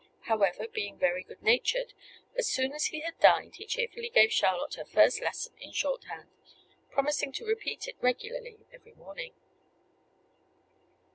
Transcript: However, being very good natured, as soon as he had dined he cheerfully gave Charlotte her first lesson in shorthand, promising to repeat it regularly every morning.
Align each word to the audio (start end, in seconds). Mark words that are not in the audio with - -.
However, 0.21 0.67
being 0.67 0.97
very 0.97 1.21
good 1.23 1.43
natured, 1.43 1.93
as 2.35 2.47
soon 2.47 2.73
as 2.73 2.85
he 2.85 3.01
had 3.01 3.19
dined 3.19 3.57
he 3.57 3.67
cheerfully 3.67 4.09
gave 4.09 4.33
Charlotte 4.33 4.73
her 4.73 4.83
first 4.83 5.21
lesson 5.21 5.53
in 5.61 5.71
shorthand, 5.73 6.27
promising 6.89 7.31
to 7.33 7.45
repeat 7.45 7.87
it 7.87 7.97
regularly 8.01 8.57
every 8.73 8.93
morning. 8.95 9.35